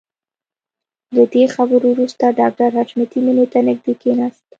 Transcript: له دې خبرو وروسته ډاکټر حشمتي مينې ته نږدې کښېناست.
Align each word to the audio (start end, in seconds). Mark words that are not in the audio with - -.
له 1.15 1.23
دې 1.33 1.43
خبرو 1.55 1.87
وروسته 1.91 2.35
ډاکټر 2.39 2.69
حشمتي 2.77 3.19
مينې 3.25 3.45
ته 3.51 3.59
نږدې 3.67 3.93
کښېناست. 3.99 4.41